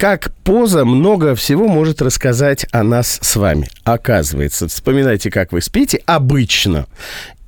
[0.00, 3.68] как поза много всего может рассказать о нас с вами.
[3.84, 6.86] Оказывается, вспоминайте, как вы спите обычно.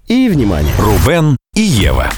[0.06, 0.74] И, внимание.
[0.78, 2.10] Рубен и Ева.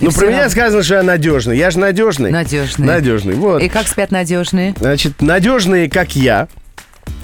[0.00, 1.56] Ну, про меня сказано, что я надежный.
[1.56, 2.32] Я же надежный.
[2.32, 2.86] Надежный.
[2.88, 3.62] Надежный, вот.
[3.62, 4.74] И как спят надежные?
[4.80, 6.48] Значит, надежные, как я,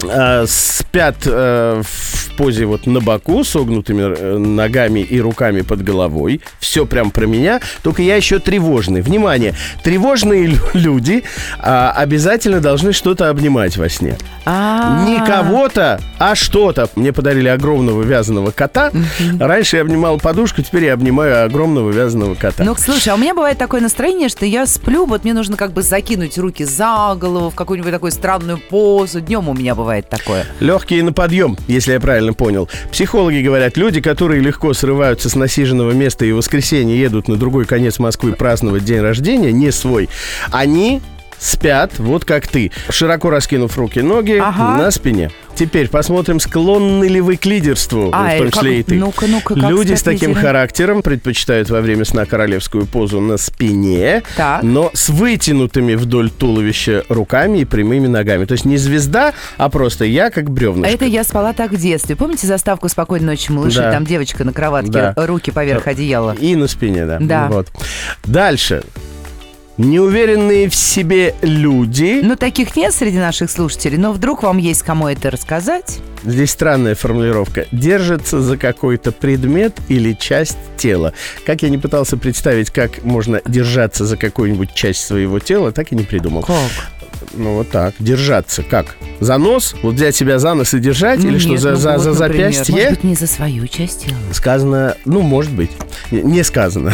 [0.05, 6.41] э, спят э, в позе вот на боку, согнутыми э, ногами и руками под головой.
[6.61, 7.61] Все прям про меня.
[7.83, 9.03] Только я еще тревожный.
[9.03, 11.25] Внимание, тревожные лю- люди
[11.59, 14.17] а, обязательно должны что-то обнимать во сне.
[14.47, 16.89] А, Не кого-то, а что-то.
[16.97, 18.91] Мне подарили огромного вязаного кота.
[19.39, 22.65] Раньше я обнимал подушку, теперь я обнимаю огромного вязаного кота.
[22.65, 25.73] Ну, слушай, а у меня бывает такое настроение, что я сплю, вот мне нужно как
[25.73, 29.21] бы закинуть руки за голову в какую-нибудь такую странную позу.
[29.21, 30.47] Днем у меня бывает такое.
[30.61, 32.69] Легкие на подъем, если я правильно понял.
[32.91, 37.65] Психологи говорят, люди, которые легко срываются с насиженного места и в воскресенье едут на другой
[37.67, 40.09] конец Москвы праздновать день рождения, не свой,
[40.51, 41.03] они
[41.43, 44.77] спят, вот как ты, широко раскинув руки, ноги Ага.
[44.83, 45.31] на спине.
[45.55, 48.95] Теперь посмотрим, склонны ли вы к лидерству, А, в том э, как- числе и ты.
[48.95, 50.47] ну-ка, ну-ка, как Люди с таким лидеры?
[50.47, 54.63] характером предпочитают во время сна королевскую позу на спине, Так.
[54.63, 58.47] но с вытянутыми вдоль туловища руками и прямыми ногами.
[58.47, 60.95] То есть не звезда, а просто я как А бревнышко.
[60.95, 62.17] это я спала так в детстве.
[62.17, 63.79] Помните заставку «Спокойной ночи, малыши»?
[63.79, 63.93] Да.
[63.93, 65.15] Там девочка на кроватке, Да.
[65.17, 66.35] руки поверх одеяла.
[66.41, 67.19] И на спине, да.
[67.21, 67.49] Да.
[67.49, 67.69] Вот.
[68.25, 68.85] Дальше.
[69.83, 72.21] Неуверенные в себе люди.
[72.23, 75.99] Ну, таких нет среди наших слушателей, но вдруг вам есть кому это рассказать.
[76.23, 77.67] Здесь странная формулировка.
[77.73, 81.15] Держатся за какой-то предмет или часть тела.
[81.45, 85.97] Как я не пытался представить, как можно держаться за какую-нибудь часть своего тела, так и
[85.97, 86.43] не придумал.
[86.43, 86.57] Как?
[87.35, 87.95] Ну вот так.
[87.99, 88.63] Держаться.
[88.63, 88.95] Как?
[89.19, 89.75] За нос?
[89.83, 91.25] Вот взять себя за нос и держать?
[91.25, 92.53] или что, Нет, за, ну за, вот, за например.
[92.53, 92.75] запястье?
[92.75, 94.17] Может быть, не за свою часть тела.
[94.33, 95.73] Сказано, ну, может быть.
[96.13, 96.93] Не- сказано.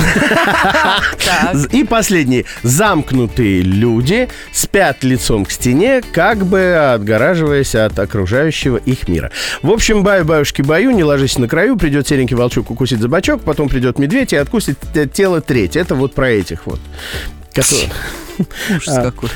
[1.73, 2.45] И последний.
[2.63, 9.31] Замкнутые люди спят лицом к стене, как бы отгораживаясь от окружающего их мира.
[9.63, 13.99] В общем, баю-баюшки-баю, не ложись на краю, придет серенький волчок укусит за бочок, потом придет
[13.99, 15.77] медведь и откусит те- тело треть.
[15.77, 16.81] Это вот про этих вот.
[18.71, 19.31] Ужас какой.